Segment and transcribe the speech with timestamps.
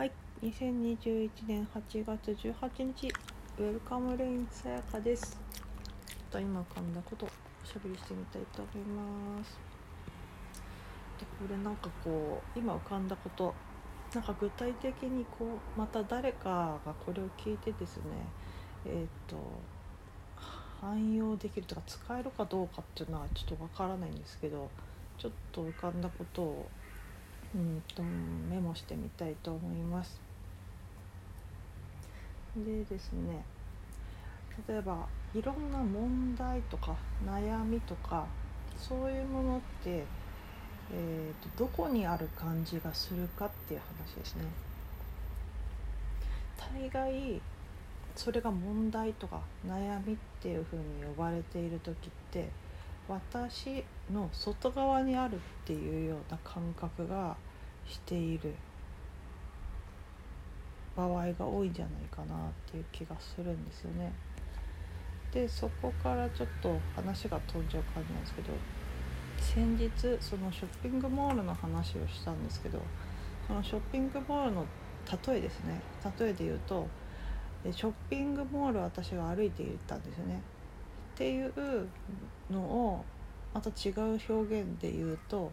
[0.00, 0.12] はい、
[0.42, 3.08] 2021年8月18日、
[3.58, 5.38] ウェルカムレインさやかです。
[6.06, 9.58] ちょっと今浮かんだこと、おしゃべりしてみたいと思います。
[11.18, 13.54] でこれなんかこう、今浮かんだこと、
[14.14, 15.44] なんか具体的にこ
[15.76, 18.04] う、また誰かがこれを聞いてですね、
[18.86, 19.36] えっ、と、
[20.80, 24.70] 汎用できるとか使えるかどうかっていうのはちょっとわからないんですけど、
[25.18, 26.70] ちょっと浮かんだことを
[27.54, 30.20] うんとメモしてみたいと思います。
[32.56, 33.44] でですね
[34.68, 38.26] 例えばいろんな問題とか悩みとか
[38.76, 40.04] そういうものって、
[40.92, 44.44] えー、とどこにある感じがするかっていう話ですね。
[46.58, 47.40] 大概
[48.16, 50.82] それが問題とか悩みっていうふうに
[51.16, 52.48] 呼ばれている時って
[53.08, 57.36] 私の外側にあるっていうような感覚が
[57.86, 58.54] している
[60.96, 64.12] 場合が多いんじゃないかなっていう気がするんですよね。
[65.32, 68.52] でそこからちょっと話が飛んじゃう感じなんですけど
[69.38, 69.90] 先日
[70.20, 72.80] そのショッピングモールの話をしたんですけど
[73.46, 74.66] そのショッピングモールの
[75.28, 75.80] 例えですね
[76.18, 76.86] 例えで言うと
[77.70, 80.40] ショッピングモール私が歩いていったんですよね。
[81.20, 81.52] っていう
[82.50, 83.04] のを
[83.52, 85.52] また違う表現で言うと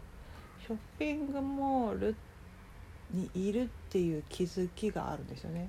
[0.66, 2.16] ショッピングモール
[3.10, 5.68] にいるっていう気づきがあるんですよね。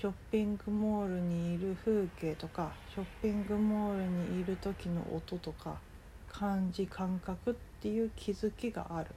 [0.00, 5.78] ショッピングモールにいる風景とかショッピングモールにいる時の音とか
[6.30, 9.08] 感じ感覚っていう気づきがあるん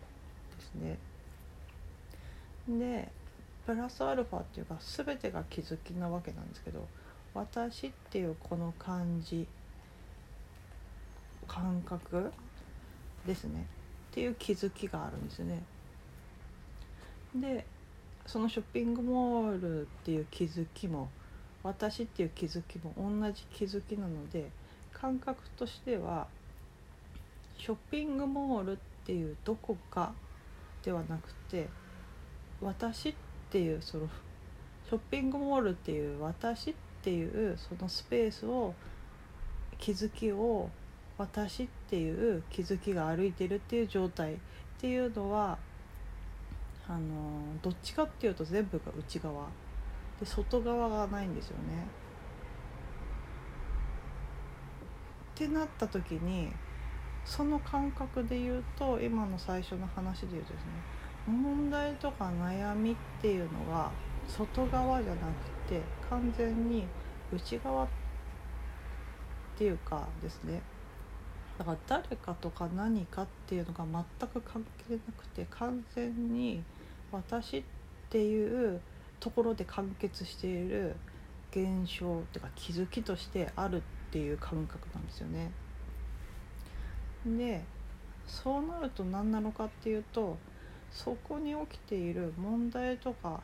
[0.57, 0.97] ですね。
[2.79, 3.11] で
[3.63, 6.87] プラスアルファっていうか全てが気づきなわけなんですけど
[7.35, 9.45] 私っていうこの感じ
[11.49, 12.31] 感覚
[13.25, 13.65] ですね
[14.11, 15.61] っていう気づきがあるんですね。
[17.35, 17.65] で
[18.25, 21.09] そのショッピングモールっていう気づきも
[21.63, 24.49] 私っていう気づきも同じ気づきなので
[24.93, 26.27] 感覚としては
[27.57, 30.13] ショッピングモールっていうどこか
[30.83, 31.67] ではなくて
[32.61, 33.15] 私っ
[33.49, 34.07] ていうその
[34.87, 38.73] ショッピングモールっていう私っていうそのスペースを
[39.77, 40.69] 気づきを
[41.19, 44.37] 私っていう気づきが歩いてるっていう状態っ
[44.79, 45.57] ていうのは
[46.87, 46.97] あの
[47.61, 49.47] どっちかっていうと全部が内側
[50.17, 51.85] で外側がないんですよね。
[55.35, 56.51] ってなった時に
[57.25, 60.71] その感覚で言うと今の最初の話で言うとですね
[61.27, 63.91] 問題とか悩みっていうのが
[64.25, 65.19] 外側じゃな
[65.67, 66.85] くて完全に
[67.33, 67.87] 内側っ
[69.57, 70.61] ていうかですね
[71.59, 73.85] だから誰かとか何かっていうのが
[74.19, 76.63] 全く関係なくて完全に
[77.11, 77.63] 私っ
[78.09, 78.79] ていう
[79.19, 80.95] ところで完結している
[81.51, 83.81] 現象っていうか気づきとしてあるっ
[84.11, 85.51] ていう感覚なんですよね。
[87.25, 87.61] で
[88.25, 90.37] そうなると何なのかっていうと
[90.91, 93.41] そこに起きている問題とか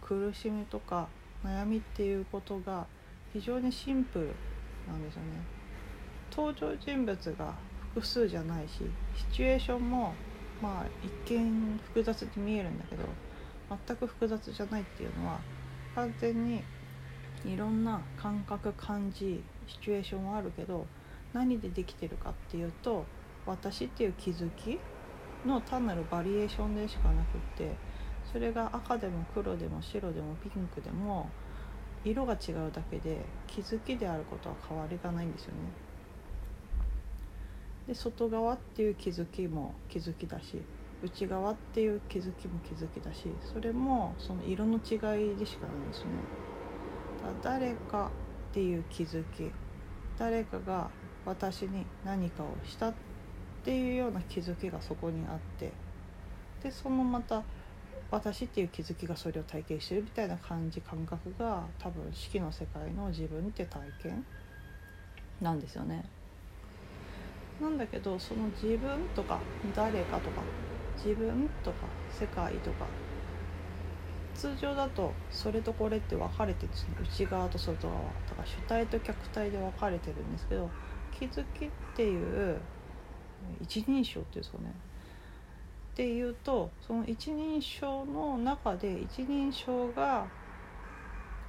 [0.00, 1.08] 苦しみとか
[1.44, 2.86] 悩みっていうことが
[3.32, 4.26] 非常にシンプル
[4.86, 5.57] なんですよね。
[6.38, 7.52] 登場人物が
[7.94, 8.74] 複数じゃないし
[9.16, 10.14] シチュエーションも
[10.62, 13.02] まあ一見複雑に見えるんだけど
[13.88, 15.40] 全く複雑じゃないっていうのは
[15.96, 16.62] 完全に
[17.44, 20.86] いろんな感覚感じシチュエーションはあるけど
[21.32, 23.04] 何でできてるかっていうと
[23.44, 24.78] 私っていう気づき
[25.44, 27.72] の単なるバリエーションでしかなくって
[28.32, 31.28] それが赤でも黒でも白でもピンクでも
[32.04, 35.87] 色が違うだけで気づきであることは変わりがないんですよね。
[37.88, 40.60] で外側っていう気づきも気づきだし
[41.02, 46.12] 内側っていう気づきも気づきだしそれもその色の違いでしかないですね。
[47.22, 48.10] だ誰か
[48.50, 49.50] っていう気づき
[50.18, 50.90] 誰かが
[51.24, 52.94] 私に何かをしたっ
[53.64, 55.72] ていうような気づきがそこにあって
[56.62, 57.42] でそのまた
[58.10, 64.24] 私っていう気づきがそれを体験してるみたいな感じ感覚が多分四季の世界の自分って体験
[65.40, 66.04] なんですよね。
[67.60, 69.40] なんだけどその自分とか
[69.74, 70.42] 誰かとか
[71.02, 72.86] 自分とか世界とか
[74.34, 76.94] 通常だとそれとこれって分かれてるんですね。
[77.00, 80.70] 内側と外側とから主体と客体で分かれてるんですけど
[81.10, 82.60] 気づきっていう
[83.60, 84.72] 一人称っていうんですかね。
[85.92, 90.28] っていうとその一人称の中で一人称が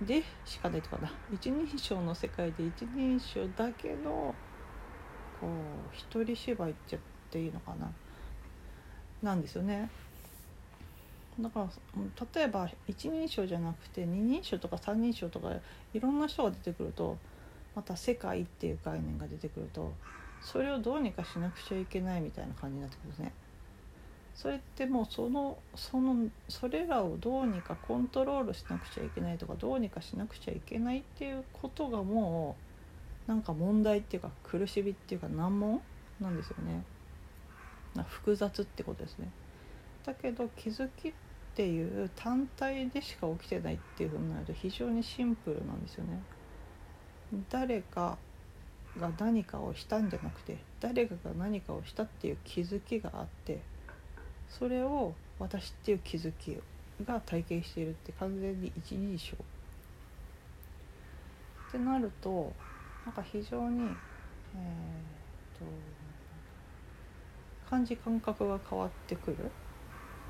[0.01, 4.33] でしかないとかな一人称の世界で一人称だけの
[5.93, 7.01] 一人芝居って言っ
[7.31, 7.91] ていいのかな？
[9.21, 9.89] なんですよね。
[11.39, 11.69] だから
[12.35, 15.53] 例えば一人称じゃなくて二人称とか三人称とか
[15.93, 17.17] いろんな人が出てくると
[17.75, 19.93] また世界っていう概念が出てくると
[20.41, 23.33] それをどうにかしなくちゃいけないみたいな感じになってくるんですね。
[24.35, 32.68] それってもうそのそのそれらをどうにかコントロールしなくちゃいけないとかどうにかしなくちゃいけないっていうことがもう
[33.29, 35.79] なんか問題っていうか苦しみっていうか難問
[36.19, 36.83] なんですよね。
[38.07, 39.29] 複雑ってことですね。
[40.03, 41.13] だけど気づきっ
[41.53, 46.19] ていう単体でしか起きてないっていうふうになると非常にシンプルなんですよね。
[47.51, 48.17] 誰か
[48.99, 53.59] が何かをしたんじゃなくて誰かが何かをしたっていう気づきがあって
[54.49, 56.57] それを私っていう気づき
[57.05, 59.37] が体験しているって完全に一人称
[61.69, 62.51] ってなると
[63.09, 63.89] なんか非常に
[64.55, 65.65] えー、と
[67.67, 69.37] 感じ感覚が変わってくる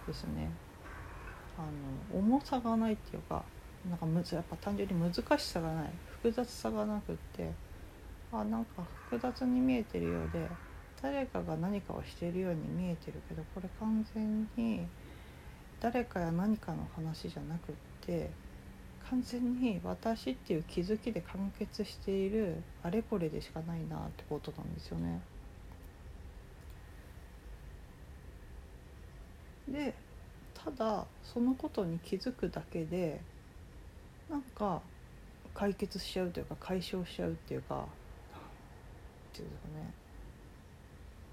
[0.08, 0.50] ですね。
[1.58, 1.62] あ
[2.14, 3.44] の重さがないっていうか
[3.90, 5.90] なんかむずやっぱ単純に難しさがない
[6.22, 7.52] 複雑さがなくって
[8.32, 10.48] あなんか複雑に見えてるようで
[11.02, 14.88] 誰かが何かをしているように見えてるけどこれ完全に
[15.82, 17.76] 誰かや何かの話じゃなくっ
[18.06, 18.30] て
[19.10, 25.20] 完全に私っていう気づきで完結しているあれこれでしかないなってことなんですよね。
[29.68, 29.94] で
[30.54, 33.22] ただそのことに気づくだけで
[34.30, 34.82] なんか
[35.54, 37.86] 解決しちゃうというか解消しちゃうっていうか
[39.34, 39.94] っていうんですかね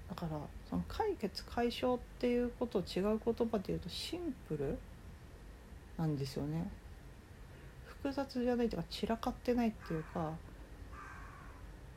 [0.09, 0.39] だから
[0.69, 4.77] その解決解消っていうことを違う言葉で言うとシンプル
[5.97, 6.69] なんですよね
[8.01, 10.33] 複雑じゃないというか散らかってないっていうか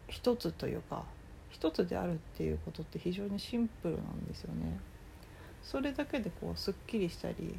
[0.08, 1.04] 一つというか
[1.50, 4.78] 一つであるっていうことって非常にシンプルなんですよね。
[5.62, 7.58] それだけでこうすっきりしたり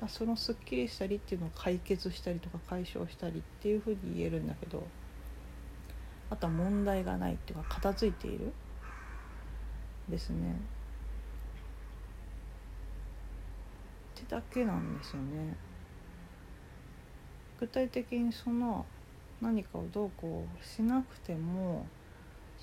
[0.00, 4.86] だそのすっきりしたりっていうのを解決したりとか解消したりっていうふうに言えるんだけど
[6.30, 8.52] あとは問題がないっていうか片付いている
[10.08, 10.54] ですね。
[14.20, 15.56] ってだけなんですよね。
[17.64, 18.84] 具体的にその
[19.40, 21.86] 何かをどうこうしなくても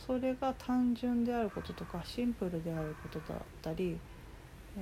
[0.05, 3.97] それが単純であることとかシンプルであることだったり、
[4.77, 4.79] え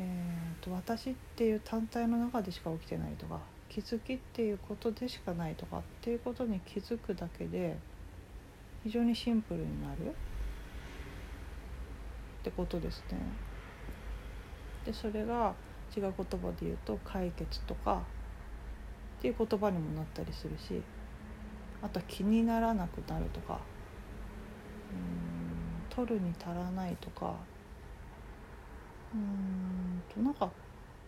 [0.59, 3.39] ーと、私っていう単体の中でしか起きてないとか
[3.69, 7.77] 気づきっていうことでしかないとかっていうことに気づくだけで
[8.83, 10.11] 非常にシンプルになるっ
[12.43, 13.19] てことですね。
[14.85, 15.53] でそれが
[15.95, 18.01] 違う言葉で言うと解決とか
[19.19, 20.89] っていう言葉にもなったりするし
[21.81, 23.69] あとは気にならなくなるとか
[24.91, 27.47] うん取るに足らないとか
[29.13, 30.55] うんとなんか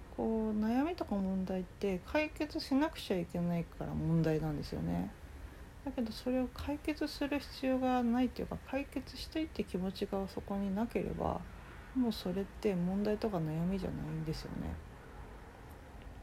[0.10, 5.16] こう悩みとか問題って解決しなくちゃいけないから問題なんですよね。
[5.86, 11.46] だけどそれを解決する必要がないっていうか解決したいって気持ちがそこになければ
[11.96, 14.81] もうそれって問題とか悩みじゃないんですよね。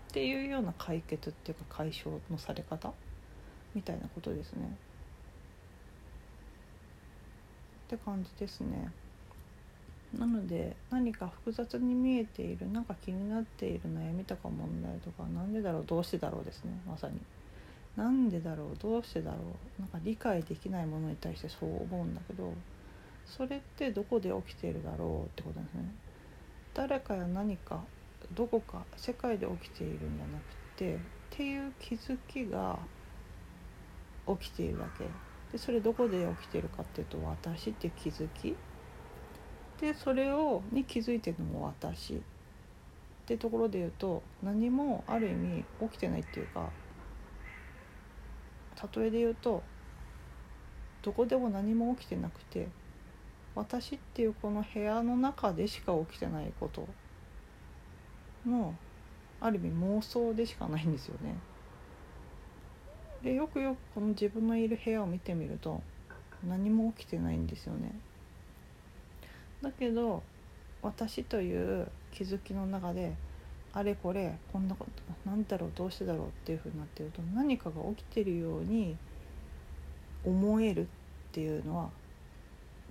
[0.08, 2.92] っていうような解決っていうか解消のされ方？
[3.74, 4.66] みたいなことですね。
[7.86, 8.90] って感じですね。
[10.18, 17.20] なので何か複雑に見えているなんか気になっている悩みとか問題とか何でだろうどうしてだろうですねまさに。
[17.94, 19.38] なんでだろうどうしてだろ
[19.78, 22.54] うなんか理解できないものに対してそう思うんだけど
[23.26, 25.92] それってどこで起きているだろうってことですね。
[26.72, 27.82] 誰かや何か
[28.32, 30.98] どこか世界で起きているんじゃなくてっ
[31.30, 32.78] ていう気づきが
[34.26, 35.04] 起きているだけ。
[35.52, 38.56] でそれどこで起きてるかっていうと私って気づき。
[39.80, 42.14] でそれをに気づいてるのも私。
[42.14, 42.20] っ
[43.28, 46.70] てところで言うと何もある意味起きてないっていうか
[48.96, 49.62] 例えで言うと
[51.02, 52.68] どこでも何も起きてなくて
[53.54, 56.88] 私っていうこの部屋の中でしか起きてないこと。
[58.46, 58.74] の
[59.40, 61.34] ある意味妄想でしかないんですよね。
[63.22, 65.82] でよくよくこの自分のいる部屋を見てみると
[66.46, 67.92] 何も起きてないんですよね。
[69.62, 70.22] だけど
[70.82, 73.14] 私という気づきの中で
[73.72, 78.96] あれこれこんなこと何だろうどうしてだろうっていうふうになってると何かが起きてるように
[80.24, 80.86] 思えるっ
[81.32, 81.90] ていうのは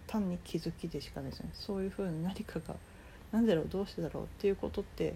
[0.05, 2.75] 単に気づきでしかないですよねそういうふうに何かが
[3.31, 5.15] 何だろうどうしてだろうっていうことって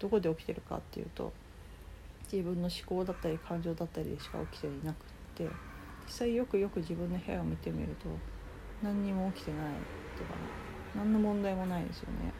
[0.00, 1.32] どこで起きてるかっていうと
[2.32, 4.98] 自分の思考だったり感情だったりでしか起きていなくっ
[5.36, 5.46] て
[6.06, 8.08] 実際よくよく自分の部屋を見てみると
[8.82, 9.70] 何にも起きてないっ
[10.16, 10.34] ていうか
[10.96, 12.32] 何の問題もないですよね。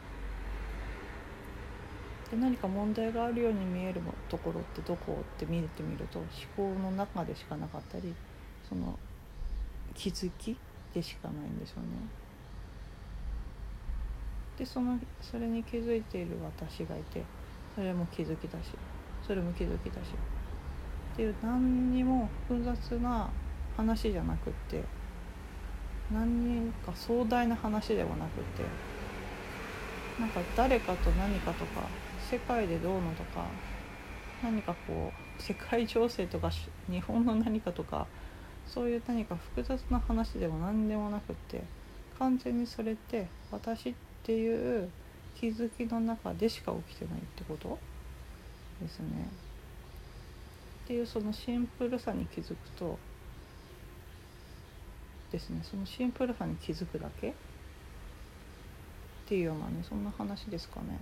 [2.31, 8.13] で何か問題があるように見えるところってどこって見てみると思考の中でしかなかったり
[8.67, 8.97] その
[9.93, 10.57] 気づき
[10.93, 11.87] でしかないんですよね。
[14.57, 17.23] でそのそれに気づいている私がいて
[17.75, 18.71] それも気づきだし
[19.25, 20.09] それも気づきだし。
[21.13, 23.29] っていう何にも複雑な
[23.75, 24.81] 話じゃなくって
[26.11, 28.63] 何か壮大な話ではなくて
[30.19, 31.81] なんか誰かと何かとか
[32.29, 33.45] 世界でどうのとか
[34.43, 36.49] 何かこう世界情勢とか
[36.89, 38.07] 日本の何かとか
[38.65, 41.61] そういう何か複雑な話でも何でもなくって
[42.19, 44.89] 完全にそれって私っていう
[45.35, 47.79] 気づきの中でしか起きてないってこと？
[48.81, 49.05] ですね。
[50.85, 52.97] っていうそのシンプルさに気づくと
[55.31, 55.61] ですね。
[55.63, 57.29] そのシンプルさに気づくだけ？
[57.29, 57.33] っ
[59.27, 60.99] ていうようなねそんな話ですかね。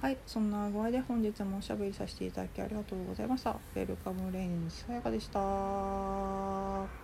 [0.00, 3.52] はいそんな具合で本日もおしゃべりさせていただきありがとうございました。
[3.52, 7.03] ウェルカムレインさやかでした。